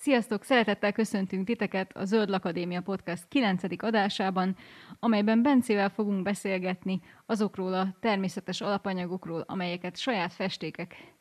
Sziasztok! 0.00 0.44
Szeretettel 0.44 0.92
köszöntünk 0.92 1.46
titeket 1.46 1.96
a 1.96 2.04
Zöld 2.04 2.30
Akadémia 2.30 2.80
Podcast 2.80 3.28
9. 3.28 3.62
adásában, 3.82 4.56
amelyben 5.00 5.42
Bencével 5.42 5.88
fogunk 5.88 6.22
beszélgetni 6.22 7.00
azokról 7.26 7.74
a 7.74 7.96
természetes 8.00 8.60
alapanyagokról, 8.60 9.44
amelyeket 9.46 9.96
saját 9.96 10.32
festékek 10.32 11.14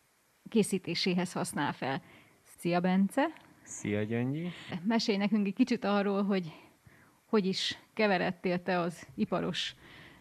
készítéséhez 0.50 1.32
használ 1.32 1.74
fel. 1.74 2.02
Szia, 2.58 2.80
Bence! 2.80 3.28
Szia, 3.64 4.04
Gyöngyi! 4.04 4.50
Mesélj 4.84 5.18
nekünk 5.18 5.48
egy 5.48 5.54
kicsit 5.54 5.84
arról, 5.84 6.24
hogy 6.24 6.52
hogy 7.26 7.46
is 7.46 7.78
keveredtél 7.94 8.64
te 8.64 8.80
az 8.80 9.08
iparos 9.16 9.76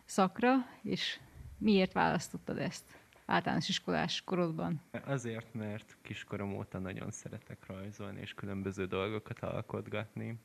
szakra, 0.04 0.54
és 0.82 1.18
miért 1.58 1.92
választottad 1.92 2.58
ezt? 2.58 2.98
Általános 3.26 3.68
iskolás 3.68 4.22
korodban? 4.24 4.80
Azért, 5.04 5.54
mert 5.54 5.96
kiskorom 6.02 6.54
óta 6.56 6.78
nagyon 6.78 7.10
szeretek 7.10 7.66
rajzolni 7.66 8.20
és 8.20 8.34
különböző 8.34 8.86
dolgokat 8.86 9.38
alkotgatni. 9.38 10.38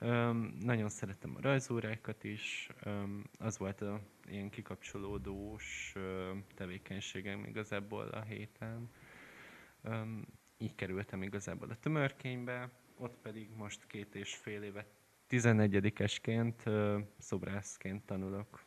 Um, 0.00 0.56
nagyon 0.60 0.88
szeretem 0.88 1.34
a 1.36 1.40
rajzórákat 1.40 2.24
is, 2.24 2.68
um, 2.86 3.22
az 3.38 3.58
volt 3.58 3.80
a 3.80 4.00
ilyen 4.28 4.50
kikapcsolódós 4.50 5.92
um, 5.96 6.44
tevékenységem 6.54 7.44
igazából 7.44 8.08
a 8.08 8.22
héten. 8.22 8.90
Um, 9.84 10.26
így 10.58 10.74
kerültem 10.74 11.22
igazából 11.22 11.70
a 11.70 11.76
tömörkénybe, 11.76 12.70
ott 12.96 13.16
pedig 13.22 13.50
most 13.56 13.86
két 13.86 14.14
és 14.14 14.34
fél 14.34 14.62
évet 14.62 14.88
11-esként 15.30 16.66
uh, 16.66 17.02
szobrászként 17.18 18.06
tanulok 18.06 18.64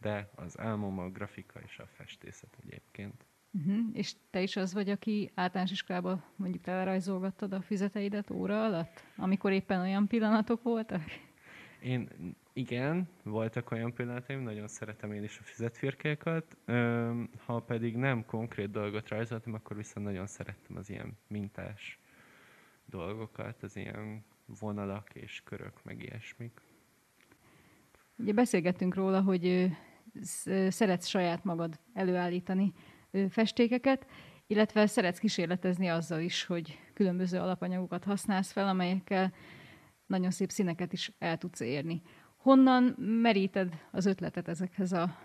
de 0.00 0.30
az 0.34 0.58
álmom 0.58 0.98
a 0.98 1.08
grafika 1.10 1.60
és 1.66 1.78
a 1.78 1.86
festészet 1.86 2.56
egyébként. 2.64 3.24
Uh-huh. 3.52 3.86
És 3.92 4.14
te 4.30 4.42
is 4.42 4.56
az 4.56 4.74
vagy, 4.74 4.90
aki 4.90 5.30
általános 5.34 5.70
iskolában 5.70 6.24
mondjuk 6.36 6.62
telerajzolgattad 6.62 7.52
a 7.52 7.60
füzeteidet 7.60 8.30
óra 8.30 8.64
alatt, 8.64 9.04
amikor 9.16 9.52
éppen 9.52 9.80
olyan 9.80 10.06
pillanatok 10.06 10.62
voltak? 10.62 11.02
Én 11.82 12.08
igen, 12.52 13.08
voltak 13.22 13.70
olyan 13.70 13.92
pillanataim, 13.92 14.40
nagyon 14.40 14.68
szeretem 14.68 15.12
én 15.12 15.22
is 15.22 15.38
a 15.38 15.42
füzetfirkékat. 15.42 16.56
Ha 17.44 17.60
pedig 17.60 17.96
nem 17.96 18.24
konkrét 18.24 18.70
dolgot 18.70 19.08
rajzoltam, 19.08 19.54
akkor 19.54 19.76
viszont 19.76 20.06
nagyon 20.06 20.26
szerettem 20.26 20.76
az 20.76 20.90
ilyen 20.90 21.18
mintás 21.26 21.98
dolgokat, 22.86 23.62
az 23.62 23.76
ilyen 23.76 24.24
vonalak 24.60 25.14
és 25.14 25.42
körök, 25.44 25.84
meg 25.84 26.02
ilyesmik. 26.02 26.60
Ugye 28.16 28.32
beszélgettünk 28.32 28.94
róla, 28.94 29.20
hogy 29.20 29.70
szeretsz 30.68 31.06
saját 31.06 31.44
magad 31.44 31.80
előállítani 31.92 32.72
festékeket, 33.28 34.06
illetve 34.46 34.86
szeretsz 34.86 35.18
kísérletezni 35.18 35.88
azzal 35.88 36.20
is, 36.20 36.44
hogy 36.44 36.78
különböző 36.94 37.38
alapanyagokat 37.38 38.04
használsz 38.04 38.52
fel, 38.52 38.68
amelyekkel 38.68 39.32
nagyon 40.06 40.30
szép 40.30 40.50
színeket 40.50 40.92
is 40.92 41.12
el 41.18 41.38
tudsz 41.38 41.60
érni. 41.60 42.02
Honnan 42.36 42.82
meríted 42.98 43.74
az 43.90 44.06
ötletet 44.06 44.48
ezekhez 44.48 44.92
a 44.92 45.16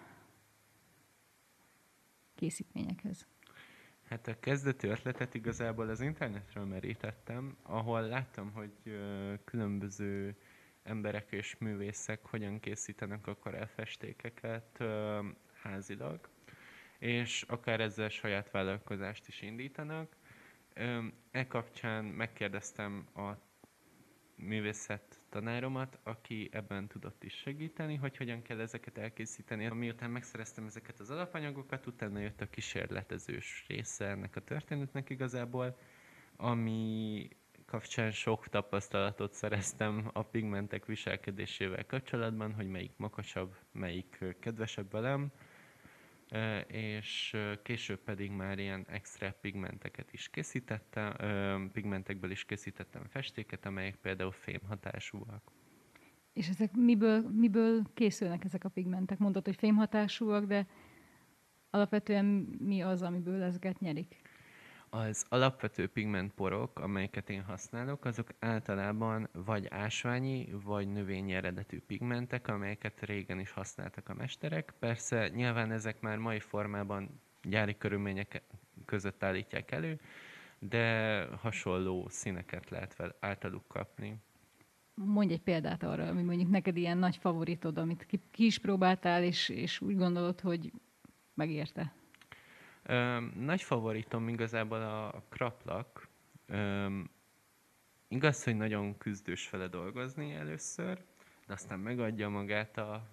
készítményekhez? 2.35 3.27
Hát 4.09 4.27
a 4.27 4.39
kezdeti 4.39 4.87
ötletet 4.87 5.33
igazából 5.33 5.89
az 5.89 6.01
internetről 6.01 6.65
merítettem, 6.65 7.57
ahol 7.63 8.01
láttam, 8.01 8.51
hogy 8.51 8.71
különböző 9.45 10.35
emberek 10.85 11.31
és 11.31 11.55
művészek 11.59 12.25
hogyan 12.25 12.59
készítenek 12.59 13.27
akvarelfestékeket 13.27 14.83
házilag, 15.61 16.29
és 16.99 17.41
akár 17.47 17.79
ezzel 17.79 18.09
saját 18.09 18.51
vállalkozást 18.51 19.27
is 19.27 19.41
indítanak. 19.41 20.15
E 21.31 21.47
kapcsán 21.47 22.05
megkérdeztem 22.05 23.07
a 23.15 23.31
művészet 24.35 25.19
tanáromat, 25.29 25.99
aki 26.03 26.49
ebben 26.51 26.87
tudott 26.87 27.23
is 27.23 27.33
segíteni, 27.33 27.95
hogy 27.95 28.17
hogyan 28.17 28.41
kell 28.41 28.59
ezeket 28.59 28.97
elkészíteni. 28.97 29.67
Miután 29.67 30.09
megszereztem 30.11 30.65
ezeket 30.65 30.99
az 30.99 31.09
alapanyagokat, 31.09 31.87
utána 31.87 32.19
jött 32.19 32.41
a 32.41 32.49
kísérletezős 32.49 33.65
része 33.67 34.05
ennek 34.07 34.35
a 34.35 34.41
történetnek 34.41 35.09
igazából, 35.09 35.77
ami 36.35 37.27
kapcsán 37.65 38.11
sok 38.11 38.47
tapasztalatot 38.47 39.33
szereztem 39.33 40.09
a 40.13 40.23
pigmentek 40.23 40.85
viselkedésével 40.85 41.85
kapcsolatban, 41.85 42.53
hogy 42.53 42.67
melyik 42.67 42.91
makasabb, 42.97 43.55
melyik 43.71 44.35
kedvesebb 44.39 44.91
velem, 44.91 45.31
és 46.67 47.37
később 47.63 47.99
pedig 47.99 48.31
már 48.31 48.59
ilyen 48.59 48.85
extra 48.89 49.33
pigmenteket 49.41 50.13
is 50.13 50.29
készítettem, 50.29 51.69
pigmentekből 51.71 52.31
is 52.31 52.45
készítettem 52.45 53.03
festéket, 53.09 53.65
amelyek 53.65 53.95
például 53.95 54.31
fém 54.31 54.59
hatásúak. 54.67 55.51
És 56.33 56.49
ezek 56.49 56.71
miből, 56.73 57.29
miből 57.29 57.81
készülnek 57.93 58.43
ezek 58.43 58.63
a 58.63 58.69
pigmentek? 58.69 59.17
Mondod, 59.17 59.45
hogy 59.45 59.55
fém 59.55 59.75
hatásúak, 59.75 60.45
de 60.45 60.67
alapvetően 61.69 62.25
mi 62.59 62.81
az, 62.81 63.01
amiből 63.01 63.41
ezeket 63.41 63.79
nyerik? 63.79 64.15
Az 64.95 65.25
alapvető 65.29 65.87
pigmentporok, 65.87 66.79
amelyeket 66.79 67.29
én 67.29 67.43
használok, 67.43 68.05
azok 68.05 68.29
általában 68.39 69.29
vagy 69.31 69.67
ásványi, 69.69 70.49
vagy 70.63 70.87
növényi 70.87 71.33
eredetű 71.33 71.79
pigmentek, 71.79 72.47
amelyeket 72.47 73.01
régen 73.01 73.39
is 73.39 73.51
használtak 73.51 74.09
a 74.09 74.13
mesterek. 74.13 74.73
Persze 74.79 75.27
nyilván 75.27 75.71
ezek 75.71 76.01
már 76.01 76.17
mai 76.17 76.39
formában 76.39 77.21
gyári 77.43 77.77
körülmények 77.77 78.41
között 78.85 79.23
állítják 79.23 79.71
elő, 79.71 79.99
de 80.59 81.21
hasonló 81.25 82.07
színeket 82.09 82.69
lehet 82.69 82.93
fel 82.93 83.15
általuk 83.19 83.67
kapni. 83.67 84.17
Mondj 84.93 85.33
egy 85.33 85.41
példát 85.41 85.83
arra, 85.83 86.07
ami 86.07 86.21
mondjuk 86.21 86.49
neked 86.49 86.77
ilyen 86.77 86.97
nagy 86.97 87.17
favoritod, 87.17 87.77
amit 87.77 88.05
ki, 88.05 88.21
ki 88.31 88.45
is 88.45 88.59
próbáltál, 88.59 89.23
és, 89.23 89.49
és 89.49 89.81
úgy 89.81 89.95
gondolod, 89.95 90.39
hogy 90.39 90.71
megérte. 91.33 91.93
Nagy 93.35 93.61
favoritom 93.61 94.27
igazából 94.27 94.81
a 94.81 95.23
kraplak. 95.29 96.07
Öm, 96.47 97.09
igaz, 98.07 98.43
hogy 98.43 98.55
nagyon 98.55 98.97
küzdős 98.97 99.49
vele 99.49 99.67
dolgozni 99.67 100.33
először, 100.33 101.03
de 101.47 101.53
aztán 101.53 101.79
megadja 101.79 102.29
magát 102.29 102.77
a 102.77 103.07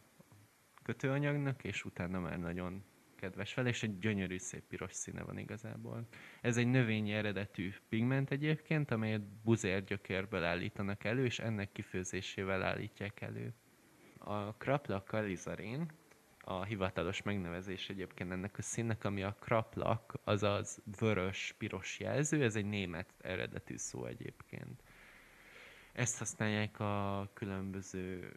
kötőanyagnak, 0.82 1.64
és 1.64 1.84
utána 1.84 2.20
már 2.20 2.38
nagyon 2.38 2.84
kedves 3.16 3.54
vele, 3.54 3.68
és 3.68 3.82
egy 3.82 3.98
gyönyörű 3.98 4.38
szép 4.38 4.62
piros 4.62 4.92
színe 4.92 5.22
van 5.22 5.38
igazából. 5.38 6.06
Ez 6.40 6.56
egy 6.56 6.66
növényi 6.66 7.12
eredetű 7.12 7.72
pigment 7.88 8.30
egyébként, 8.30 8.90
amelyet 8.90 9.22
buzérgyökérből 9.22 10.44
állítanak 10.44 11.04
elő, 11.04 11.24
és 11.24 11.38
ennek 11.38 11.72
kifőzésével 11.72 12.62
állítják 12.62 13.20
elő. 13.20 13.54
A 14.18 14.54
kraplak 14.54 15.04
kalizarin, 15.04 15.90
a 16.44 16.64
hivatalos 16.64 17.22
megnevezés 17.22 17.88
egyébként 17.88 18.30
ennek 18.30 18.58
a 18.58 18.62
színnek, 18.62 19.04
ami 19.04 19.22
a 19.22 19.36
kraplak, 19.40 20.14
azaz 20.24 20.82
vörös-piros 20.98 21.98
jelző, 21.98 22.42
ez 22.42 22.56
egy 22.56 22.64
német 22.64 23.14
eredetű 23.20 23.76
szó 23.76 24.06
egyébként. 24.06 24.82
Ezt 25.92 26.18
használják 26.18 26.80
a 26.80 27.28
különböző 27.34 28.36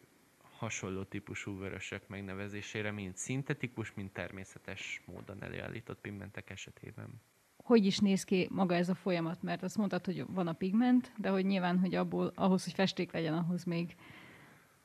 hasonló 0.58 1.04
típusú 1.04 1.58
vörösök 1.58 2.08
megnevezésére, 2.08 2.92
mind 2.92 3.18
szintetikus, 3.18 3.94
mind 3.94 4.12
természetes 4.12 5.02
módon 5.06 5.44
előállított 5.44 6.00
pigmentek 6.00 6.50
esetében. 6.50 7.22
Hogy 7.58 7.86
is 7.86 7.98
néz 7.98 8.24
ki 8.24 8.48
maga 8.52 8.76
ez 8.76 8.90
a 8.90 8.96
folyamat? 8.96 9.42
Mert 9.42 9.64
azt 9.64 9.78
mondtad, 9.78 10.06
hogy 10.06 10.26
van 10.28 10.48
a 10.48 10.54
pigment, 10.54 11.12
de 11.18 11.30
hogy 11.30 11.46
nyilván, 11.46 11.80
hogy 11.80 11.96
abból, 11.96 12.32
ahhoz, 12.36 12.64
hogy 12.64 12.74
festék 12.74 13.12
legyen, 13.12 13.34
ahhoz 13.34 13.64
még 13.64 13.96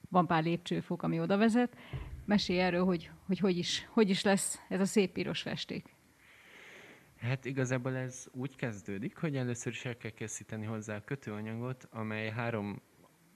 van 0.09 0.27
pár 0.27 0.43
lépcsőfok, 0.43 1.03
ami 1.03 1.21
oda 1.21 1.37
vezet. 1.37 1.77
Mesélj 2.31 2.61
erről, 2.61 2.85
hogy 2.85 3.11
hogy, 3.27 3.39
hogy, 3.39 3.59
is, 3.59 3.89
hogy 3.91 4.11
is 4.11 4.23
lesz 4.23 4.61
ez 4.69 4.81
a 4.81 4.85
szép 4.85 5.13
piros 5.13 5.43
festék. 5.43 5.95
Hát 7.17 7.45
igazából 7.45 7.97
ez 7.97 8.27
úgy 8.33 8.57
kezdődik, 8.57 9.17
hogy 9.17 9.37
először 9.37 9.73
is 9.73 9.85
el 9.85 9.97
kell 9.97 10.11
készíteni 10.11 10.67
hozzá 10.67 10.97
a 10.97 11.05
kötőanyagot, 11.05 11.89
amely 11.91 12.31
három 12.31 12.83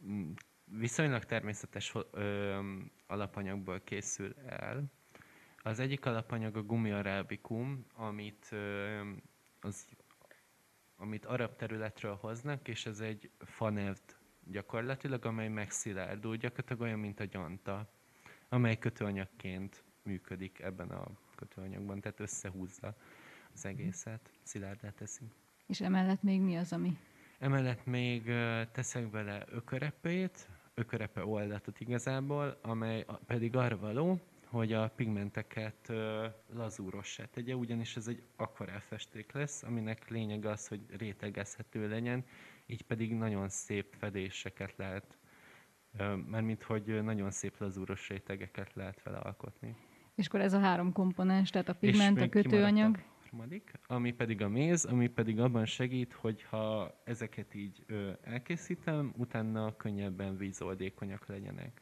mm, 0.06 0.30
viszonylag 0.64 1.24
természetes 1.24 1.94
ö, 2.10 2.58
alapanyagból 3.06 3.80
készül 3.80 4.34
el. 4.46 4.84
Az 5.62 5.78
egyik 5.78 6.06
alapanyag 6.06 6.56
a 6.56 6.62
gumiarábikum, 6.62 7.86
amit, 7.94 8.48
ö, 8.50 9.00
az, 9.60 9.86
amit 10.96 11.24
arab 11.26 11.56
területről 11.56 12.14
hoznak, 12.14 12.69
és 12.69 12.86
ez 12.86 13.00
egy 13.00 13.30
fanevt 13.38 14.19
gyakorlatilag, 14.44 15.24
amely 15.24 15.48
megszilárdul, 15.48 16.36
gyakorlatilag 16.36 16.82
olyan, 16.82 16.98
mint 16.98 17.20
a 17.20 17.24
gyanta, 17.24 17.88
amely 18.49 18.79
kötőanyagként 18.79 19.85
működik 20.02 20.61
ebben 20.61 20.91
a 20.91 21.06
kötőanyagban, 21.35 22.00
tehát 22.00 22.20
összehúzza 22.20 22.96
az 23.55 23.64
egészet, 23.64 24.31
szilárdá 24.43 24.91
teszi. 24.91 25.25
És 25.67 25.81
emellett 25.81 26.23
még 26.23 26.41
mi 26.41 26.56
az, 26.56 26.73
ami? 26.73 26.99
Emellett 27.38 27.87
még 27.87 28.25
teszek 28.73 29.11
bele 29.11 29.44
ökörepét, 29.49 30.49
ökörepe 30.75 31.25
oldatot 31.25 31.81
igazából, 31.81 32.58
amely 32.62 33.05
pedig 33.26 33.56
arra 33.56 33.79
való, 33.79 34.20
hogy 34.46 34.73
a 34.73 34.88
pigmenteket 34.88 35.93
lazúrossá 36.52 37.25
tegye, 37.25 37.55
ugyanis 37.55 37.96
ez 37.96 38.06
egy 38.06 38.23
akvarelfesték 38.37 39.32
lesz, 39.32 39.62
aminek 39.62 40.08
lényege 40.08 40.50
az, 40.50 40.69
hogy 40.69 40.81
rétegezhető 40.96 41.88
legyen, 41.88 42.25
így 42.67 42.82
pedig 42.82 43.14
nagyon 43.14 43.49
szép 43.49 43.94
fedéseket 43.99 44.76
lehet, 44.76 45.19
mármint 46.26 46.62
hogy 46.62 47.02
nagyon 47.02 47.31
szép 47.31 47.58
lazúros 47.58 48.08
rétegeket 48.08 48.75
lehet 48.75 49.02
vele 49.02 49.19
alkotni. 49.19 49.76
És 50.14 50.26
akkor 50.26 50.41
ez 50.41 50.52
a 50.52 50.58
három 50.58 50.93
komponens, 50.93 51.50
tehát 51.50 51.69
a 51.69 51.75
pigment, 51.75 52.20
a 52.20 52.29
kötőanyag. 52.29 52.96
A 52.96 53.12
harmadik, 53.31 53.73
ami 53.87 54.12
pedig 54.12 54.43
a 54.43 54.49
méz, 54.49 54.85
ami 54.85 55.08
pedig 55.08 55.41
abban 55.41 55.64
segít, 55.64 56.12
hogy 56.12 56.43
ha 56.43 56.94
ezeket 57.05 57.55
így 57.55 57.85
ö, 57.87 58.11
elkészítem, 58.23 59.12
utána 59.17 59.76
könnyebben 59.76 60.37
vízoldékonyak 60.37 61.26
legyenek. 61.26 61.81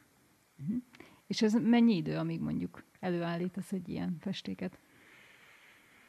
És 1.27 1.41
ez 1.41 1.53
mennyi 1.53 1.95
idő, 1.95 2.17
amíg 2.17 2.39
mondjuk 2.39 2.83
előállítasz 2.99 3.71
egy 3.71 3.89
ilyen 3.89 4.17
festéket? 4.19 4.79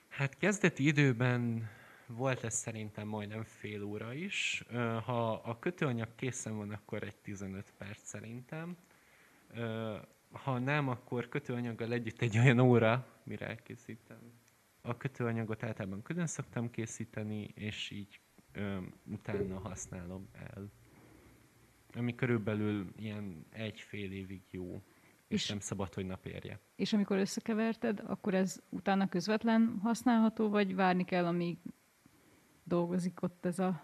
Hát 0.09 0.37
kezdeti 0.39 0.87
időben 0.87 1.69
volt 2.07 2.45
ez 2.45 2.55
szerintem 2.55 3.09
majdnem 3.09 3.43
fél 3.43 3.83
óra 3.83 4.13
is. 4.13 4.65
Ha 5.05 5.33
a 5.33 5.59
kötőanyag 5.59 6.15
készen 6.15 6.57
van, 6.57 6.71
akkor 6.71 7.03
egy 7.03 7.15
15 7.15 7.73
perc 7.79 8.07
szerintem. 8.07 8.77
Ha 10.33 10.59
nem, 10.59 10.89
akkor 10.89 11.29
kötőanyaggal 11.29 11.93
együtt 11.93 12.21
egy 12.21 12.39
olyan 12.39 12.59
óra, 12.59 13.07
mire 13.23 13.47
elkészítem. 13.47 14.19
A 14.81 14.97
kötőanyagot 14.97 15.63
általában 15.63 16.03
külön 16.03 16.27
szoktam 16.27 16.71
készíteni, 16.71 17.49
és 17.55 17.91
így 17.91 18.21
utána 19.05 19.59
használom 19.59 20.29
el. 20.33 20.71
Ami 21.95 22.15
körülbelül 22.15 22.93
ilyen 22.97 23.47
egy-fél 23.51 24.13
évig 24.13 24.43
jó, 24.51 24.83
és, 25.29 25.43
És- 25.43 25.49
nem 25.49 25.61
szabad, 25.61 25.95
hogy 25.95 26.07
napérje. 26.07 26.59
És 26.77 26.93
amikor 26.93 27.17
összekeverted, 27.19 28.03
akkor 28.07 28.35
ez 28.35 28.63
utána 28.69 29.09
közvetlen 29.09 29.79
használható, 29.83 30.49
vagy 30.49 30.75
várni 30.75 31.05
kell, 31.05 31.25
amíg 31.27 31.59
dolgozik 32.65 33.23
ott 33.23 33.45
ez 33.47 33.59
a 33.59 33.83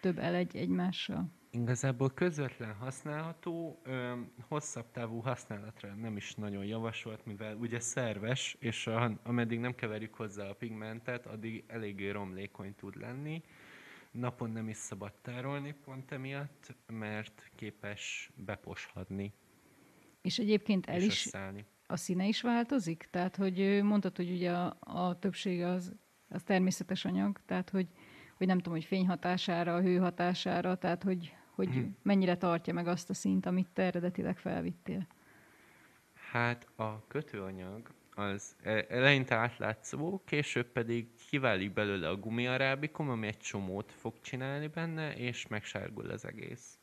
több 0.00 0.18
elegy 0.18 0.58
egymással? 0.58 1.36
Igazából 1.50 2.10
közvetlen 2.10 2.74
használható, 2.74 3.80
ö, 3.84 4.12
hosszabb 4.48 4.90
távú 4.90 5.20
használatra 5.20 5.94
nem 5.94 6.16
is 6.16 6.34
nagyon 6.34 6.64
javasolt, 6.64 7.26
mivel 7.26 7.56
ugye 7.56 7.80
szerves, 7.80 8.56
és 8.58 8.86
a, 8.86 9.18
ameddig 9.22 9.58
nem 9.58 9.74
keverjük 9.74 10.14
hozzá 10.14 10.48
a 10.48 10.54
pigmentet, 10.54 11.26
addig 11.26 11.64
eléggé 11.66 12.10
romlékony 12.10 12.74
tud 12.74 12.96
lenni. 12.96 13.42
Napon 14.10 14.50
nem 14.50 14.68
is 14.68 14.76
szabad 14.76 15.12
tárolni 15.22 15.74
pont 15.84 16.12
emiatt, 16.12 16.74
mert 16.86 17.50
képes 17.54 18.30
beposhatni 18.36 19.32
És 20.22 20.38
egyébként 20.38 20.86
el 20.86 20.96
és 20.96 21.06
is, 21.06 21.26
összeállni. 21.26 21.64
a 21.86 21.96
színe 21.96 22.26
is 22.26 22.42
változik? 22.42 23.08
Tehát, 23.10 23.36
hogy 23.36 23.82
mondtad, 23.82 24.16
hogy 24.16 24.30
ugye 24.30 24.52
a, 24.52 24.76
a 24.80 25.18
többsége 25.18 25.66
az, 25.66 25.94
az 26.28 26.42
természetes 26.42 27.04
anyag, 27.04 27.40
tehát, 27.46 27.70
hogy, 27.70 27.86
hogy 28.36 28.46
nem 28.46 28.56
tudom, 28.56 28.72
hogy 28.72 28.84
fényhatására, 28.84 29.74
a 29.74 29.80
hő 29.80 29.96
hatására, 29.96 30.74
tehát, 30.76 31.02
hogy, 31.02 31.34
hogy 31.54 31.68
Mhm. 31.68 31.84
mennyire 32.02 32.36
tartja 32.36 32.72
meg 32.72 32.86
azt 32.86 33.10
a 33.10 33.14
szint, 33.14 33.46
amit 33.46 33.68
te 33.72 33.82
eredetileg 33.82 34.38
felvittél. 34.38 35.06
Hát 36.30 36.66
a 36.76 37.06
kötőanyag 37.06 37.88
az 38.14 38.56
e- 38.62 38.86
eleinte 38.88 39.34
átlátszó, 39.34 40.20
később 40.24 40.66
pedig 40.66 41.08
kiválik 41.28 41.72
belőle 41.72 42.08
a 42.08 42.16
gumiarábikum, 42.16 43.10
ami 43.10 43.26
egy 43.26 43.36
csomót 43.38 43.92
fog 43.92 44.14
csinálni 44.20 44.66
benne, 44.66 45.14
és 45.14 45.46
megsárgul 45.46 46.10
az 46.10 46.24
egész. 46.24 46.78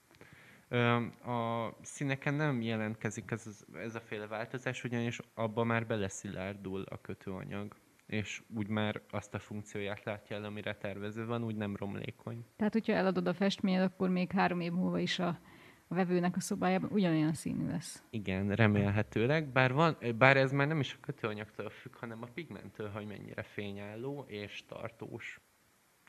A 1.26 1.70
színeken 1.82 2.34
nem 2.34 2.62
jelentkezik 2.62 3.32
ez, 3.32 3.66
ez 3.76 3.96
a 3.96 4.00
féle 4.00 4.28
változás, 4.28 4.84
ugyanis 4.84 5.20
abba 5.34 5.64
már 5.64 5.88
beleszilárdul 5.88 6.82
a 6.90 7.02
kötőanyag, 7.02 7.76
és 8.06 8.44
úgy 8.56 8.68
már 8.68 9.02
azt 9.10 9.34
a 9.34 9.40
funkcióját 9.40 10.04
látja 10.04 10.36
el, 10.36 10.44
amire 10.44 10.76
tervező 10.76 11.26
van, 11.26 11.44
úgy 11.44 11.56
nem 11.56 11.76
romlékony. 11.76 12.46
Tehát, 12.56 12.74
hogyha 12.74 12.94
eladod 12.94 13.28
a 13.28 13.34
festményed, 13.34 13.82
akkor 13.82 14.10
még 14.10 14.32
három 14.32 14.60
év 14.60 14.72
múlva 14.72 15.00
is 15.00 15.20
a, 15.20 15.40
a 15.88 15.96
vevőnek 15.96 16.36
a 16.36 16.40
szobájában 16.40 16.92
ugyanolyan 16.92 17.34
színű 17.34 17.68
lesz. 17.68 18.04
Igen, 18.10 18.52
remélhetőleg, 18.52 19.48
bár, 19.48 19.74
van, 19.74 19.98
bár 20.18 20.38
ez 20.38 20.52
már 20.52 20.68
nem 20.68 20.80
is 20.80 20.94
a 20.94 20.98
kötőanyagtól 21.02 21.70
függ, 21.70 21.96
hanem 21.96 22.22
a 22.22 22.28
pigmenttől, 22.34 22.90
hogy 22.90 23.06
mennyire 23.06 23.44
fényálló 23.44 24.26
és 24.28 24.64
tartós. 24.68 25.40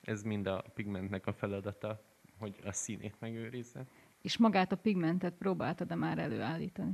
Ez 0.02 0.22
mind 0.22 0.46
a 0.46 0.64
pigmentnek 0.74 1.26
a 1.26 1.32
feladata, 1.32 2.04
hogy 2.38 2.58
a 2.64 2.72
színét 2.72 3.14
megőrizze. 3.18 3.84
És 4.22 4.38
magát 4.38 4.72
a 4.72 4.76
pigmentet 4.76 5.34
próbáltad-e 5.34 5.94
már 5.94 6.18
előállítani? 6.18 6.92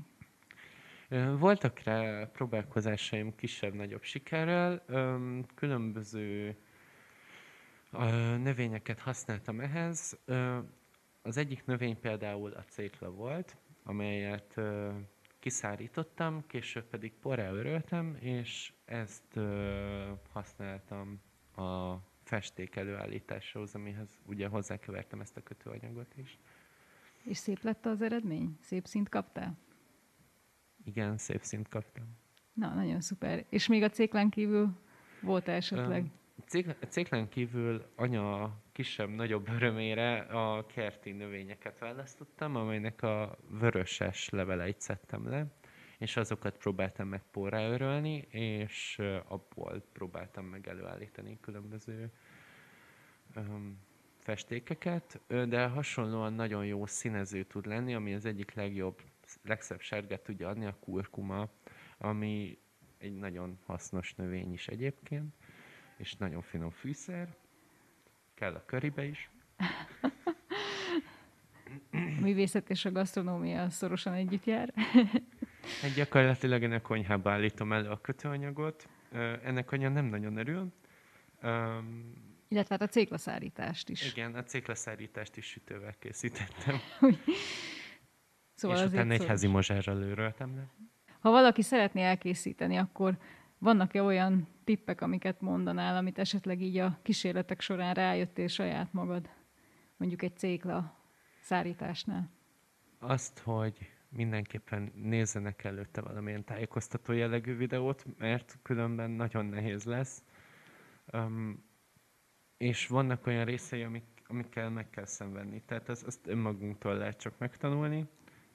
Voltak 1.38 1.78
rá 1.78 2.24
próbálkozásaim 2.24 3.34
kisebb-nagyobb 3.34 4.02
sikerrel, 4.02 4.84
különböző 5.54 6.56
növényeket 8.38 8.98
használtam 8.98 9.60
ehhez. 9.60 10.18
Az 11.22 11.36
egyik 11.36 11.64
növény 11.64 12.00
például 12.00 12.52
a 12.52 12.62
cékla 12.62 13.10
volt, 13.10 13.56
amelyet 13.82 14.60
kiszárítottam, 15.38 16.46
később 16.46 16.84
pedig 16.84 17.12
porrá 17.12 17.50
öröltem, 17.50 18.16
és 18.20 18.72
ezt 18.84 19.38
használtam 20.32 21.20
a 21.56 21.94
festék 22.22 22.76
előállításhoz, 22.76 23.74
amihez 23.74 24.18
ugye 24.26 24.46
hozzákevertem 24.46 25.20
ezt 25.20 25.36
a 25.36 25.42
kötőanyagot 25.42 26.16
is. 26.16 26.38
És 27.22 27.36
szép 27.36 27.62
lett 27.62 27.86
az 27.86 28.02
eredmény? 28.02 28.58
Szép 28.60 28.86
szint 28.86 29.08
kaptál? 29.08 29.58
Igen, 30.84 31.16
szép 31.16 31.42
szint 31.42 31.68
kaptam. 31.68 32.04
Na, 32.52 32.74
nagyon 32.74 33.00
szuper. 33.00 33.44
És 33.48 33.66
még 33.66 33.82
a 33.82 33.88
céklán 33.90 34.30
kívül 34.30 34.80
volt 35.20 35.48
esetleg? 35.48 36.06
Cék- 36.46 36.86
Céklán 36.88 37.28
kívül 37.28 37.84
anya 37.96 38.60
kisebb-nagyobb 38.72 39.48
örömére 39.48 40.18
a 40.18 40.66
kerti 40.66 41.12
növényeket 41.12 41.78
választottam, 41.78 42.56
amelynek 42.56 43.02
a 43.02 43.38
vöröses 43.48 44.28
leveleit 44.28 44.80
szedtem 44.80 45.28
le, 45.28 45.46
és 45.98 46.16
azokat 46.16 46.56
próbáltam 46.56 47.08
meg 47.08 47.22
porrá 47.30 47.68
örölni, 47.68 48.16
és 48.30 49.00
abból 49.28 49.84
próbáltam 49.92 50.44
meg 50.44 50.68
előállítani 50.68 51.38
különböző 51.40 52.10
öm, 53.34 53.78
festékeket, 54.18 55.20
de 55.26 55.66
hasonlóan 55.66 56.32
nagyon 56.32 56.66
jó 56.66 56.86
színező 56.86 57.42
tud 57.42 57.66
lenni, 57.66 57.94
ami 57.94 58.14
az 58.14 58.24
egyik 58.24 58.54
legjobb, 58.54 59.02
legszebb 59.42 59.80
sárgát 59.80 60.20
tudja 60.20 60.48
adni, 60.48 60.66
a 60.66 60.76
kurkuma, 60.80 61.48
ami 61.98 62.58
egy 62.98 63.14
nagyon 63.14 63.58
hasznos 63.66 64.14
növény 64.14 64.52
is 64.52 64.68
egyébként, 64.68 65.34
és 65.96 66.16
nagyon 66.16 66.42
finom 66.42 66.70
fűszer. 66.70 67.36
Kell 68.34 68.54
a 68.54 68.64
köribe 68.64 69.04
is. 69.04 69.30
A 71.92 72.20
művészet 72.20 72.70
és 72.70 72.84
a 72.84 72.92
gasztronómia 72.92 73.70
szorosan 73.70 74.12
együtt 74.12 74.44
jár. 74.44 74.72
Hát 75.80 75.94
gyakorlatilag 75.94 76.62
ennek 76.62 76.82
konyhába 76.82 77.30
állítom 77.30 77.72
elő 77.72 77.88
a 77.88 78.00
kötőanyagot. 78.00 78.88
Ennek 79.42 79.72
anya 79.72 79.88
nem 79.88 80.04
nagyon 80.04 80.36
örül. 80.36 80.72
Um, 81.42 82.12
Illetve 82.48 82.76
hát 82.78 82.88
a 82.88 82.92
céklaszárítást 82.92 83.88
is. 83.88 84.12
igen, 84.12 84.34
a 84.34 84.42
céklaszárítást 84.42 85.36
is 85.36 85.46
sütővel 85.46 85.94
készítettem. 85.98 86.80
Szóval 88.62 88.84
és 88.86 88.92
utána 88.92 89.12
egy 89.12 89.26
házi 89.26 89.46
mozsárral 89.46 89.98
lőröltem 89.98 90.56
le. 90.56 90.66
Ha 91.20 91.30
valaki 91.30 91.62
szeretné 91.62 92.02
elkészíteni, 92.02 92.76
akkor 92.76 93.18
vannak-e 93.58 94.02
olyan 94.02 94.48
tippek, 94.64 95.00
amiket 95.00 95.40
mondanál, 95.40 95.96
amit 95.96 96.18
esetleg 96.18 96.60
így 96.60 96.76
a 96.76 96.98
kísérletek 97.02 97.60
során 97.60 97.94
rájöttél 97.94 98.48
saját 98.48 98.92
magad? 98.92 99.28
Mondjuk 99.96 100.22
egy 100.22 100.36
cékla 100.36 100.96
szárításnál. 101.40 102.30
Azt, 102.98 103.38
hogy 103.38 103.90
mindenképpen 104.08 104.92
nézzenek 104.94 105.64
előtte 105.64 106.00
valamilyen 106.00 106.44
tájékoztató 106.44 107.12
jellegű 107.12 107.56
videót, 107.56 108.04
mert 108.18 108.58
különben 108.62 109.10
nagyon 109.10 109.46
nehéz 109.46 109.84
lesz. 109.84 110.22
Um, 111.12 111.64
és 112.56 112.86
vannak 112.86 113.26
olyan 113.26 113.44
részei, 113.44 113.82
amik, 113.82 114.04
amikkel 114.26 114.70
meg 114.70 114.90
kell 114.90 115.06
szenvedni. 115.06 115.62
Tehát 115.66 115.88
az, 115.88 116.02
azt 116.06 116.26
önmagunktól 116.26 116.94
lehet 116.94 117.18
csak 117.18 117.38
megtanulni. 117.38 118.06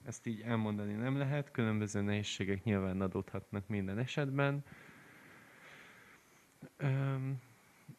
Ezt 0.08 0.28
így 0.28 0.42
elmondani 0.42 0.94
nem 0.94 1.18
lehet. 1.18 1.52
Különböző 1.52 2.02
nehézségek 2.02 2.64
nyilván 2.64 3.02
adódhatnak 3.02 3.68
minden 3.68 3.98
esetben. 3.98 4.64
Um, 6.82 7.42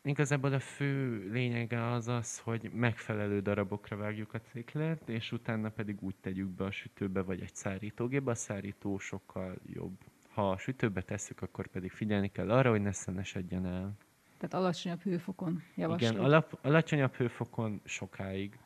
igazából 0.02 0.52
a 0.52 0.58
fő 0.60 1.22
lényege 1.30 1.90
az 1.90 2.08
az, 2.08 2.38
hogy 2.38 2.70
megfelelő 2.72 3.40
darabokra 3.40 3.96
vágjuk 3.96 4.34
a 4.34 4.40
ciklert, 4.40 5.08
és 5.08 5.32
utána 5.32 5.68
pedig 5.68 6.02
úgy 6.02 6.14
tegyük 6.20 6.48
be 6.48 6.64
a 6.64 6.70
sütőbe 6.70 7.22
vagy 7.22 7.40
egy 7.40 7.54
szárítógébe. 7.54 8.30
A 8.30 8.34
szárító 8.34 8.98
sokkal 8.98 9.56
jobb. 9.66 9.96
Ha 10.28 10.50
a 10.50 10.58
sütőbe 10.58 11.02
tesszük, 11.02 11.42
akkor 11.42 11.66
pedig 11.66 11.90
figyelni 11.90 12.28
kell 12.28 12.50
arra, 12.50 12.70
hogy 12.70 12.82
ne 12.82 12.92
szenesedjen 12.92 13.66
el. 13.66 13.96
Tehát 14.36 14.54
alacsonyabb 14.54 15.02
hőfokon 15.02 15.62
javaslod. 15.74 16.10
Igen, 16.10 16.24
alap, 16.24 16.58
alacsonyabb 16.62 17.14
hőfokon 17.14 17.80
sokáig, 17.84 18.58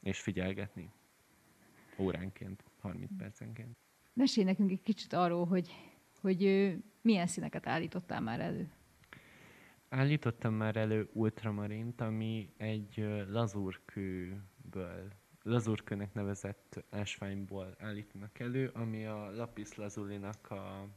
és 0.00 0.20
figyelgetni. 0.20 0.90
Óránként, 1.98 2.64
30 2.80 3.10
percenként. 3.18 3.76
Mesélj 4.12 4.46
nekünk 4.46 4.70
egy 4.70 4.82
kicsit 4.82 5.12
arról, 5.12 5.46
hogy, 5.46 5.70
hogy 6.20 6.40
milyen 7.00 7.26
színeket 7.26 7.66
állítottál 7.66 8.20
már 8.20 8.40
elő. 8.40 8.72
Állítottam 9.88 10.54
már 10.54 10.76
elő 10.76 11.08
ultramarint, 11.12 12.00
ami 12.00 12.52
egy 12.56 13.06
lazúrkőből, 13.28 15.12
lazúrkőnek 15.42 16.14
nevezett 16.14 16.84
ásványból 16.90 17.74
állítanak 17.78 18.38
elő, 18.38 18.68
ami 18.74 19.06
a 19.06 19.30
lapis 19.30 19.74
lazulinak 19.74 20.50
a 20.50 20.88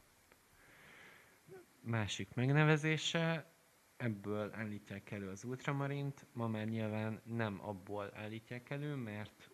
másik 1.79 2.33
megnevezése. 2.33 3.51
Ebből 3.97 4.53
állítják 4.53 5.11
elő 5.11 5.29
az 5.29 5.43
ultramarint, 5.43 6.25
ma 6.33 6.47
már 6.47 6.65
nyilván 6.65 7.21
nem 7.23 7.59
abból 7.61 8.11
állítják 8.13 8.69
elő, 8.69 8.95
mert 8.95 9.49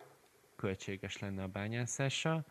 költséges 0.63 1.19
lenne 1.19 1.43
a 1.43 1.47
bányászása, 1.47 2.45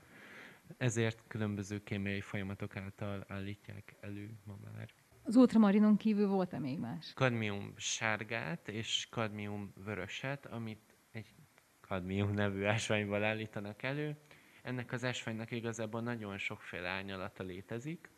ezért 0.76 1.23
különböző 1.28 1.83
kémiai 1.83 2.21
folyamatok 2.21 2.76
által 2.76 3.25
állítják 3.28 3.95
elő 4.00 4.31
ma 4.45 4.57
már. 4.75 4.88
Az 5.23 5.37
ultramarinon 5.37 5.97
kívül 5.97 6.26
volt-e 6.28 6.59
még 6.59 6.78
más? 6.78 7.12
Kadmium 7.14 7.73
sárgát 7.76 8.69
és 8.69 9.07
kadmium 9.11 9.73
vöröset, 9.85 10.47
amit 10.47 10.97
egy 11.12 11.35
kadmium 11.81 12.33
nevű 12.33 12.64
ásványból 12.64 13.25
állítanak 13.25 13.83
elő. 13.83 14.16
Ennek 14.62 14.92
az 14.92 15.04
ásványnak 15.04 15.50
igazából 15.50 16.00
nagyon 16.00 16.38
sokféle 16.38 16.88
árnyalata 16.88 17.42
létezik, 17.42 18.11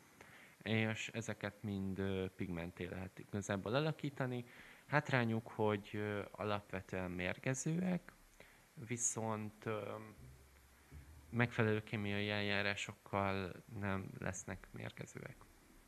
és 0.63 1.09
ezeket 1.13 1.63
mind 1.63 2.01
pigmenté 2.35 2.85
lehet 2.85 3.19
igazából 3.19 3.75
alakítani. 3.75 4.45
Hátrányuk, 4.87 5.47
hogy 5.47 6.01
alapvetően 6.31 7.11
mérgezőek, 7.11 8.13
viszont 8.87 9.65
megfelelő 11.29 11.83
kémiai 11.83 12.29
eljárásokkal 12.29 13.51
nem 13.79 14.09
lesznek 14.19 14.67
mérgezőek. 14.71 15.35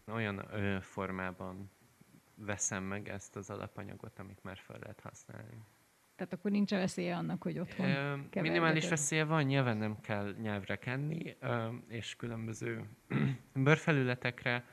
Olyan 0.06 0.46
formában 0.82 1.72
veszem 2.36 2.84
meg 2.84 3.10
ezt 3.10 3.36
az 3.36 3.50
alapanyagot, 3.50 4.20
amit 4.20 4.44
már 4.44 4.58
fel 4.58 4.80
lehet 4.80 5.00
használni. 5.00 5.58
Tehát 6.16 6.34
akkor 6.34 6.52
nincs 6.52 6.70
veszélye 6.70 7.16
annak, 7.16 7.44
hogy 7.44 7.60
otthon 7.60 7.90
ö, 7.90 8.16
Minimális 8.42 8.90
veszélye 8.90 9.24
van, 9.24 9.44
nyilván 9.44 9.78
nem 9.78 10.00
kell 10.00 10.36
nyelvre 10.42 10.76
kenni, 10.76 11.38
és 11.88 12.16
különböző 12.16 12.90
bőrfelületekre, 13.54 14.66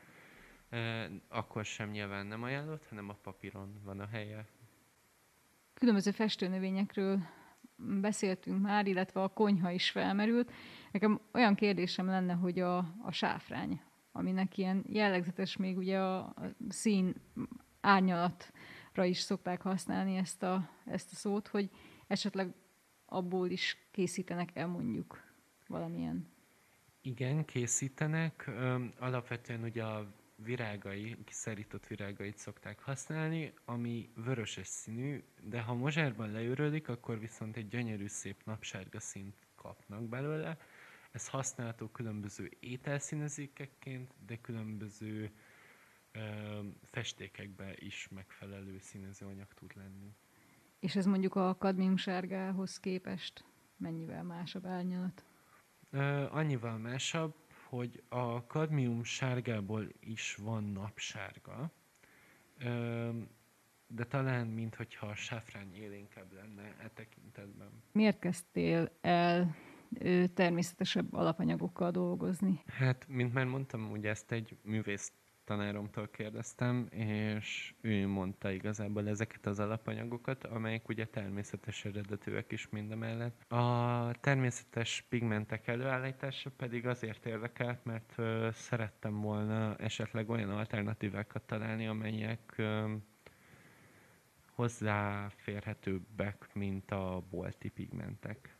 akkor 1.27 1.65
sem 1.65 1.89
nyilván 1.89 2.25
nem 2.25 2.43
ajánlott, 2.43 2.85
hanem 2.87 3.09
a 3.09 3.13
papíron 3.13 3.81
van 3.83 3.99
a 3.99 4.07
helye. 4.07 4.45
Különböző 5.73 6.11
festőnövényekről 6.11 7.19
beszéltünk 7.75 8.61
már, 8.61 8.87
illetve 8.87 9.21
a 9.23 9.27
konyha 9.27 9.71
is 9.71 9.89
felmerült. 9.89 10.51
Nekem 10.91 11.21
olyan 11.33 11.55
kérdésem 11.55 12.05
lenne, 12.05 12.33
hogy 12.33 12.59
a, 12.59 12.77
a 12.77 13.11
sáfrány, 13.11 13.81
aminek 14.11 14.57
ilyen 14.57 14.83
jellegzetes 14.87 15.57
még 15.57 15.77
ugye 15.77 15.99
a, 15.99 16.17
a 16.17 16.55
szín 16.69 17.15
árnyalatra 17.81 19.03
is 19.03 19.19
szokták 19.19 19.61
használni 19.61 20.15
ezt 20.15 20.43
a, 20.43 20.69
ezt 20.85 21.11
a 21.11 21.15
szót, 21.15 21.47
hogy 21.47 21.69
esetleg 22.07 22.53
abból 23.05 23.49
is 23.49 23.77
készítenek 23.91 24.49
el 24.53 24.67
mondjuk 24.67 25.23
valamilyen. 25.67 26.33
Igen, 27.01 27.45
készítenek. 27.45 28.51
Alapvetően 28.99 29.63
ugye 29.63 29.83
a 29.83 30.13
virágai, 30.35 31.17
kiszárított 31.25 31.87
virágait 31.87 32.37
szokták 32.37 32.79
használni, 32.79 33.53
ami 33.65 34.09
vöröses 34.15 34.67
színű, 34.67 35.23
de 35.41 35.61
ha 35.61 35.73
mozsárban 35.73 36.31
leürölik, 36.31 36.89
akkor 36.89 37.19
viszont 37.19 37.57
egy 37.57 37.67
gyönyörű 37.67 38.07
szép 38.07 38.43
napsárga 38.45 38.99
színt 38.99 39.35
kapnak 39.55 40.09
belőle. 40.09 40.57
Ez 41.11 41.27
használható 41.27 41.87
különböző 41.87 42.51
ételszínezékekként, 42.59 44.13
de 44.25 44.37
különböző 44.41 45.31
ö, 46.11 46.19
festékekbe 46.83 47.73
is 47.75 48.07
megfelelő 48.07 48.77
színezőanyag 48.79 49.53
tud 49.53 49.71
lenni. 49.75 50.15
És 50.79 50.95
ez 50.95 51.05
mondjuk 51.05 51.35
a 51.35 51.55
kadmium 51.57 51.97
sárgához 51.97 52.79
képest 52.79 53.45
mennyivel 53.77 54.23
másabb 54.23 54.65
árnyalat? 54.65 55.25
Ö, 55.89 56.25
annyival 56.29 56.77
másabb, 56.77 57.35
hogy 57.69 58.03
a 58.09 58.45
kadmium 58.45 59.03
sárgából 59.03 59.87
is 59.99 60.35
van 60.35 60.63
napsárga, 60.63 61.71
de 63.87 64.03
talán, 64.07 64.47
mintha 64.47 65.07
a 65.07 65.15
sáfrány 65.15 65.75
élénkebb 65.75 66.33
lenne 66.33 66.75
e 66.81 66.89
tekintetben. 66.93 67.69
Miért 67.91 68.19
kezdtél 68.19 68.91
el 69.01 69.55
természetesebb 70.33 71.13
alapanyagokkal 71.13 71.91
dolgozni? 71.91 72.61
Hát, 72.67 73.05
mint 73.07 73.33
már 73.33 73.45
mondtam, 73.45 73.91
ugye 73.91 74.09
ezt 74.09 74.31
egy 74.31 74.57
művész 74.61 75.11
tanáromtól 75.45 76.07
kérdeztem, 76.07 76.87
és 76.89 77.73
ő 77.81 78.07
mondta 78.07 78.51
igazából 78.51 79.07
ezeket 79.07 79.45
az 79.45 79.59
alapanyagokat, 79.59 80.43
amelyek 80.43 80.89
ugye 80.89 81.05
természetes 81.05 81.85
eredetűek 81.85 82.51
is 82.51 82.69
mindemellett. 82.69 83.51
A 83.51 84.11
természetes 84.19 85.05
pigmentek 85.09 85.67
előállítása 85.67 86.49
pedig 86.57 86.87
azért 86.87 87.25
érdekelt, 87.25 87.83
mert 87.83 88.13
ö, 88.15 88.49
szerettem 88.53 89.21
volna 89.21 89.75
esetleg 89.75 90.29
olyan 90.29 90.49
alternatívákat 90.49 91.41
találni, 91.43 91.87
amelyek 91.87 92.53
ö, 92.55 92.93
hozzáférhetőbbek, 94.55 96.49
mint 96.53 96.91
a 96.91 97.23
bolti 97.29 97.69
pigmentek. 97.69 98.55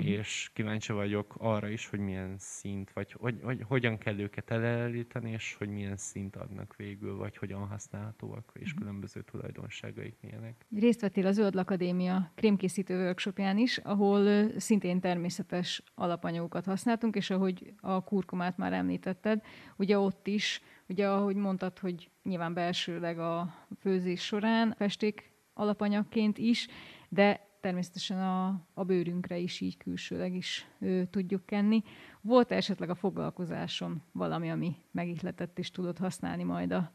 Mm. 0.00 0.04
És 0.06 0.50
kíváncsi 0.52 0.92
vagyok 0.92 1.34
arra 1.38 1.68
is, 1.68 1.88
hogy 1.88 1.98
milyen 1.98 2.34
szint, 2.38 2.92
vagy 2.92 3.12
hogy, 3.12 3.38
hogy, 3.42 3.62
hogyan 3.68 3.98
kell 3.98 4.18
őket 4.18 4.50
elállítani, 4.50 5.30
és 5.30 5.54
hogy 5.58 5.68
milyen 5.68 5.96
szint 5.96 6.36
adnak 6.36 6.76
végül, 6.76 7.16
vagy 7.16 7.36
hogyan 7.36 7.66
használhatóak, 7.66 8.52
és 8.54 8.74
mm. 8.74 8.76
különböző 8.76 9.22
tulajdonságaik 9.22 10.16
milyenek. 10.20 10.66
Részt 10.76 11.00
vettél 11.00 11.26
a 11.26 11.32
Zöld 11.32 11.56
Akadémia 11.56 12.32
krémkészítő 12.34 13.02
workshopján 13.02 13.58
is, 13.58 13.78
ahol 13.78 14.50
szintén 14.58 15.00
természetes 15.00 15.82
alapanyagokat 15.94 16.64
használtunk, 16.64 17.16
és 17.16 17.30
ahogy 17.30 17.72
a 17.80 18.04
kurkumát 18.04 18.56
már 18.56 18.72
említetted, 18.72 19.42
ugye 19.76 19.98
ott 19.98 20.26
is, 20.26 20.60
ugye 20.88 21.08
ahogy 21.08 21.36
mondtad, 21.36 21.78
hogy 21.78 22.10
nyilván 22.22 22.54
belsőleg 22.54 23.18
a 23.18 23.54
főzés 23.80 24.24
során 24.24 24.74
festék 24.78 25.32
alapanyagként 25.54 26.38
is, 26.38 26.68
de 27.08 27.55
természetesen 27.66 28.18
a, 28.18 28.66
a 28.74 28.84
bőrünkre 28.84 29.36
is 29.36 29.60
így 29.60 29.76
külsőleg 29.76 30.34
is 30.34 30.66
ő, 30.78 31.04
tudjuk 31.04 31.46
kenni. 31.46 31.82
Volt 32.20 32.52
esetleg 32.52 32.90
a 32.90 32.94
foglalkozáson 32.94 34.02
valami, 34.12 34.50
ami 34.50 34.76
megihletett 34.90 35.58
és 35.58 35.70
tudod 35.70 35.98
használni 35.98 36.42
majd 36.42 36.72
a 36.72 36.92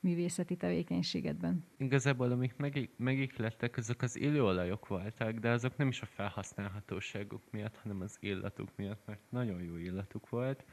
művészeti 0.00 0.56
tevékenységedben? 0.56 1.64
Igazából 1.76 2.30
amik 2.30 2.56
meg, 2.56 2.90
megihlettek, 2.96 3.76
azok 3.76 4.02
az 4.02 4.16
illóolajok 4.16 4.86
voltak, 4.86 5.32
de 5.32 5.50
azok 5.50 5.76
nem 5.76 5.88
is 5.88 6.02
a 6.02 6.06
felhasználhatóságuk 6.06 7.42
miatt, 7.50 7.76
hanem 7.76 8.00
az 8.00 8.16
illatuk 8.20 8.68
miatt, 8.76 9.06
mert 9.06 9.20
nagyon 9.28 9.62
jó 9.62 9.76
illatuk 9.76 10.28
volt. 10.28 10.64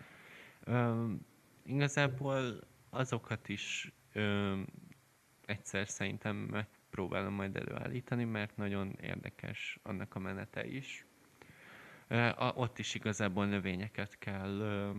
Üm, 0.67 1.25
igazából 1.63 2.59
azokat 2.89 3.49
is 3.49 3.93
üm, 4.13 4.65
egyszer 5.45 5.87
szerintem 5.87 6.35
meg 6.35 6.67
próbálom 6.89 7.33
majd 7.33 7.55
előállítani, 7.55 8.23
mert 8.23 8.57
nagyon 8.57 8.97
érdekes 9.01 9.79
annak 9.83 10.15
a 10.15 10.19
menete 10.19 10.65
is. 10.65 11.05
Ott 12.55 12.79
is 12.79 12.95
igazából 12.95 13.45
növényeket 13.45 14.17
kell 14.17 14.93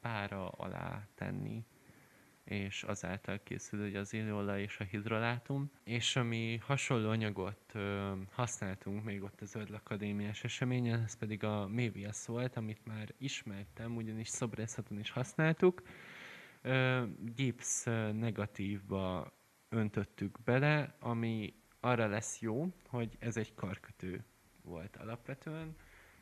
pára 0.00 0.48
alá 0.48 1.06
tenni, 1.14 1.64
és 2.46 2.82
azáltal 2.82 3.40
készül 3.42 3.80
hogy 3.80 3.96
az 3.96 4.12
illóolaj 4.12 4.62
és 4.62 4.80
a 4.80 4.84
hidrolátum. 4.84 5.70
És 5.84 6.16
ami 6.16 6.56
hasonló 6.56 7.08
anyagot 7.08 7.72
ö, 7.72 8.12
használtunk 8.30 9.04
még 9.04 9.22
ott 9.22 9.40
az 9.40 9.48
Zöld 9.48 9.70
Akadémiás 9.70 10.44
eseményen, 10.44 11.02
ez 11.02 11.16
pedig 11.16 11.44
a 11.44 11.66
Mévias 11.66 12.26
volt, 12.26 12.56
amit 12.56 12.86
már 12.86 13.14
ismertem, 13.18 13.96
ugyanis 13.96 14.28
szobrászaton 14.28 14.98
is 14.98 15.10
használtuk. 15.10 15.82
Ö, 16.62 17.02
gipsz 17.34 17.84
negatívba 18.12 19.32
öntöttük 19.76 20.42
bele, 20.44 20.96
ami 20.98 21.54
arra 21.80 22.06
lesz 22.06 22.40
jó, 22.40 22.72
hogy 22.88 23.16
ez 23.18 23.36
egy 23.36 23.54
karkötő 23.54 24.24
volt 24.62 24.96
alapvetően. 24.96 25.76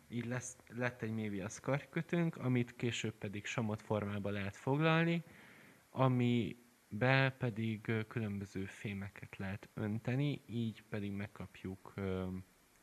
Így 0.08 0.24
lesz, 0.26 0.56
lett 0.68 1.02
egy 1.02 1.10
méviasz 1.10 1.60
karkötőnk, 1.60 2.36
amit 2.36 2.76
később 2.76 3.14
pedig 3.14 3.46
samot 3.46 3.82
formába 3.82 4.30
lehet 4.30 4.56
foglalni, 4.56 5.24
amibe 5.90 7.34
pedig 7.38 7.92
különböző 8.08 8.64
fémeket 8.64 9.36
lehet 9.36 9.68
önteni, 9.74 10.42
így 10.46 10.82
pedig 10.82 11.12
megkapjuk 11.12 11.94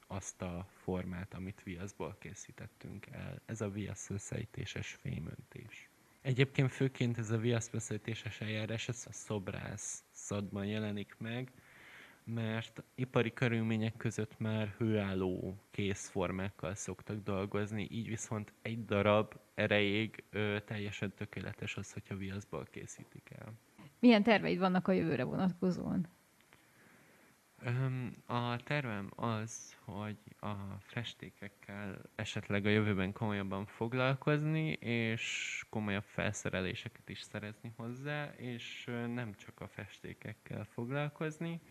azt 0.07 0.41
a 0.41 0.67
formát, 0.69 1.33
amit 1.33 1.63
viaszból 1.63 2.15
készítettünk 2.19 3.05
el. 3.05 3.41
Ez 3.45 3.61
a 3.61 3.69
viasz 3.69 4.09
összeítéses 4.09 4.93
fémöntés. 4.93 5.90
Egyébként 6.21 6.71
főként 6.71 7.17
ez 7.17 7.31
a 7.31 7.37
viaszbeszéltéses 7.37 8.41
eljárás, 8.41 8.87
ez 8.87 9.05
a 9.09 9.13
szobrász 9.13 10.03
szadban 10.11 10.65
jelenik 10.65 11.15
meg, 11.17 11.51
mert 12.23 12.83
ipari 12.95 13.33
körülmények 13.33 13.97
között 13.97 14.39
már 14.39 14.73
hőálló 14.77 15.55
készformákkal 15.71 16.75
szoktak 16.75 17.23
dolgozni, 17.23 17.87
így 17.91 18.07
viszont 18.07 18.53
egy 18.61 18.85
darab 18.85 19.33
erejéig 19.53 20.23
ö, 20.29 20.57
teljesen 20.65 21.13
tökéletes 21.15 21.77
az, 21.77 21.93
hogyha 21.93 22.15
viaszból 22.15 22.67
készítik 22.71 23.29
el. 23.39 23.53
Milyen 23.99 24.23
terveid 24.23 24.59
vannak 24.59 24.87
a 24.87 24.91
jövőre 24.91 25.23
vonatkozóan? 25.23 26.07
A 28.25 28.55
tervem 28.63 29.11
az, 29.15 29.77
hogy 29.83 30.17
a 30.39 30.53
festékekkel 30.79 32.01
esetleg 32.15 32.65
a 32.65 32.69
jövőben 32.69 33.13
komolyabban 33.13 33.65
foglalkozni, 33.65 34.71
és 34.71 35.65
komolyabb 35.69 36.03
felszereléseket 36.03 37.09
is 37.09 37.21
szerezni 37.21 37.73
hozzá, 37.75 38.33
és 38.35 38.85
nem 39.07 39.33
csak 39.35 39.59
a 39.59 39.67
festékekkel 39.67 40.63
foglalkozni. 40.63 41.61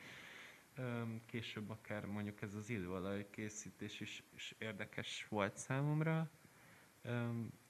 Később 1.26 1.70
akár 1.70 2.06
mondjuk 2.06 2.42
ez 2.42 2.54
az 2.54 2.70
illóolaj 2.70 3.26
készítés 3.30 4.00
is, 4.00 4.23
is 4.35 4.54
érdekes 4.59 5.26
volt 5.28 5.56
számomra. 5.56 6.30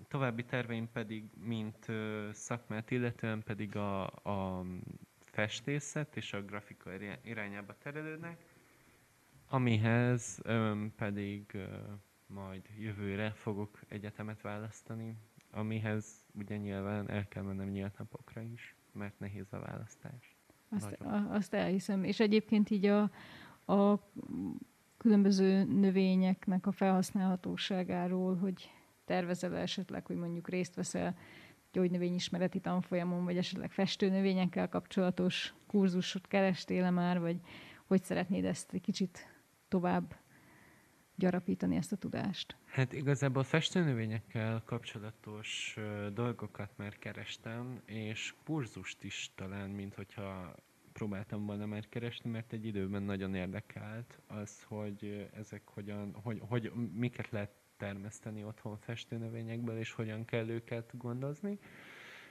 További 0.09 0.45
terveim 0.45 0.91
pedig, 0.93 1.25
mint 1.37 1.87
szakmát 2.33 2.91
illetően 2.91 3.43
pedig 3.43 3.77
a, 3.77 4.07
a 4.07 4.65
festészet 5.31 6.17
és 6.17 6.33
a 6.33 6.43
grafika 6.43 6.91
irányába 7.25 7.75
terelődnek, 7.79 8.45
amihez 9.49 10.39
öm, 10.43 10.93
pedig 10.97 11.45
ö, 11.53 11.67
majd 12.27 12.63
jövőre 12.79 13.31
fogok 13.31 13.79
egyetemet 13.89 14.41
választani, 14.41 15.17
amihez 15.51 16.25
ugye 16.35 16.57
nyilván 16.57 17.11
el 17.11 17.29
kell 17.29 17.43
mennem 17.43 17.69
nyílt 17.69 17.99
napokra 17.99 18.41
is, 18.41 18.75
mert 18.93 19.19
nehéz 19.19 19.53
a 19.53 19.59
választás. 19.59 20.37
Azt, 20.69 20.93
a, 20.93 21.35
azt 21.35 21.55
elhiszem. 21.55 22.05
És 22.05 22.21
egyébként 22.21 22.71
így 22.71 22.87
a, 22.87 23.11
a 23.73 24.11
különböző 24.97 25.65
növényeknek 25.65 26.67
a 26.67 26.73
felhasználhatóságáról, 26.73 28.37
hogy 28.37 28.71
tervezel 29.05 29.57
esetleg, 29.57 30.07
hogy 30.07 30.17
mondjuk 30.17 30.49
részt 30.49 30.75
veszel 30.75 31.17
gyógynövényismereti 31.73 32.61
tanfolyamon, 32.61 33.25
vagy 33.25 33.37
esetleg 33.37 33.73
festőnövényekkel 33.73 34.69
kapcsolatos 34.69 35.55
kurzusot 35.67 36.27
kerestél 36.27 36.91
már, 36.91 37.21
vagy 37.21 37.41
hogy 37.87 38.03
szeretnéd 38.03 38.45
ezt 38.45 38.73
egy 38.73 38.81
kicsit 38.81 39.27
tovább 39.69 40.17
gyarapítani 41.15 41.77
ezt 41.77 41.93
a 41.93 41.97
tudást? 41.97 42.57
Hát 42.65 42.93
igazából 42.93 43.43
festőnövényekkel 43.43 44.62
kapcsolatos 44.65 45.77
dolgokat 46.12 46.71
már 46.77 46.99
kerestem, 46.99 47.81
és 47.85 48.35
kurzust 48.45 49.05
is 49.05 49.31
talán, 49.35 49.71
mint 49.71 49.95
hogyha 49.95 50.55
próbáltam 50.93 51.47
volna 51.47 51.67
már 51.67 51.89
keresni, 51.89 52.31
mert 52.31 52.53
egy 52.53 52.67
időben 52.67 53.03
nagyon 53.03 53.35
érdekelt 53.35 54.19
az, 54.27 54.62
hogy 54.62 55.29
ezek 55.35 55.62
hogyan, 55.65 56.15
hogy, 56.23 56.41
hogy 56.49 56.73
miket 56.93 57.31
lehet 57.31 57.50
termeszteni 57.81 58.45
otthon 58.45 58.77
festőnövényekből, 58.77 59.79
és 59.79 59.93
hogyan 59.93 60.25
kell 60.25 60.49
őket 60.49 60.97
gondozni. 60.97 61.59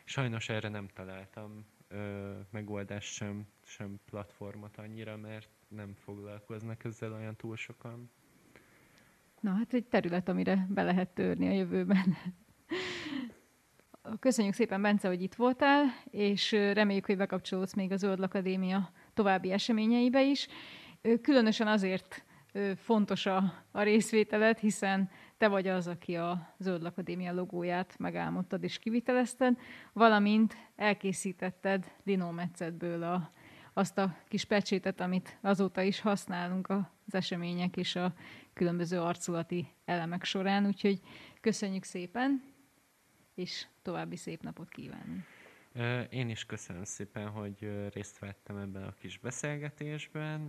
Sajnos 0.04 0.50
erre 0.50 0.70
nem 0.70 0.88
találtam 0.88 1.66
ö, 1.88 2.32
megoldást 2.50 3.14
sem, 3.14 3.48
sem 3.64 4.00
platformot 4.06 4.78
annyira, 4.78 5.18
mert 5.18 5.50
nem 5.68 5.94
foglalkoznak 5.94 6.84
ezzel 6.84 7.14
olyan 7.14 7.36
túl 7.36 7.56
sokan. 7.56 8.12
Na 9.40 9.52
hát 9.52 9.74
egy 9.74 9.86
terület, 9.86 10.30
amire 10.30 10.68
be 10.70 10.84
lehet 10.84 11.10
törni 11.10 11.48
a 11.48 11.52
jövőben. 11.52 12.16
Köszönjük 14.20 14.54
szépen, 14.54 14.82
Bence, 14.82 15.08
hogy 15.08 15.22
itt 15.22 15.36
voltál, 15.36 15.86
és 16.10 16.52
reméljük, 16.52 17.06
hogy 17.06 17.18
bekapcsolódsz 17.18 17.74
még 17.74 17.92
a 17.92 17.98
Zöld 17.98 18.20
Akadémia 18.20 18.92
további 19.14 19.52
eseményeibe 19.52 20.24
is. 20.24 20.48
Különösen 21.22 21.68
azért 21.68 22.24
fontos 22.76 23.26
a, 23.26 23.54
a 23.72 23.82
részvételet, 23.82 24.60
hiszen 24.60 25.10
te 25.38 25.48
vagy 25.48 25.68
az, 25.68 25.88
aki 25.88 26.16
a 26.16 26.54
Zöld 26.58 26.84
Akadémia 26.84 27.34
logóját 27.34 27.96
megálmodtad 27.98 28.64
és 28.64 28.80
kivitelezted, 28.80 29.58
valamint 29.94 30.56
elkészítetted 30.76 31.92
linómetszetből 32.04 33.04
a, 33.04 33.32
azt 33.74 33.98
a 33.98 34.16
kis 34.28 34.46
pecsétet, 34.46 35.02
amit 35.02 35.38
azóta 35.42 35.82
is 35.82 36.02
használunk 36.02 36.70
az 36.70 37.16
események 37.16 37.78
és 37.78 37.96
a 37.96 38.14
különböző 38.54 39.00
arculati 39.00 39.68
elemek 39.86 40.24
során. 40.24 40.66
Úgyhogy 40.66 41.00
köszönjük 41.42 41.84
szépen, 41.84 42.44
és 43.36 43.68
további 43.82 44.16
szép 44.16 44.42
napot 44.42 44.70
kívánunk! 44.70 45.39
Én 46.10 46.30
is 46.30 46.46
köszönöm 46.46 46.84
szépen, 46.84 47.30
hogy 47.30 47.90
részt 47.94 48.20
vettem 48.20 48.58
ebben 48.58 48.84
a 48.84 48.94
kis 48.94 49.18
beszélgetésben. 49.18 50.48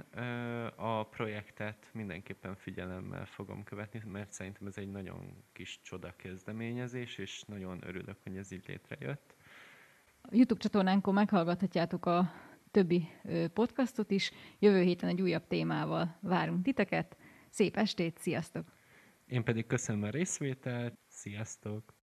A 0.76 1.02
projektet 1.02 1.86
mindenképpen 1.92 2.56
figyelemmel 2.56 3.24
fogom 3.24 3.62
követni, 3.62 4.02
mert 4.06 4.32
szerintem 4.32 4.66
ez 4.66 4.76
egy 4.78 4.90
nagyon 4.90 5.44
kis 5.52 5.80
csoda 5.82 6.14
kezdeményezés, 6.16 7.18
és 7.18 7.42
nagyon 7.42 7.78
örülök, 7.86 8.16
hogy 8.22 8.36
ez 8.36 8.52
így 8.52 8.64
létrejött. 8.66 9.34
A 10.22 10.28
YouTube 10.30 10.60
csatornánkon 10.60 11.14
meghallgathatjátok 11.14 12.06
a 12.06 12.32
többi 12.70 13.08
podcastot 13.52 14.10
is. 14.10 14.30
Jövő 14.58 14.82
héten 14.82 15.08
egy 15.08 15.22
újabb 15.22 15.46
témával 15.46 16.18
várunk 16.20 16.62
titeket. 16.62 17.16
Szép 17.50 17.76
estét, 17.76 18.18
sziasztok! 18.18 18.64
Én 19.26 19.44
pedig 19.44 19.66
köszönöm 19.66 20.02
a 20.02 20.10
részvételt, 20.10 20.98
sziasztok! 21.08 21.99